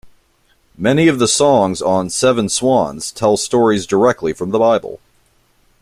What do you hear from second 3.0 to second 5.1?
tell stories directly from the Bible.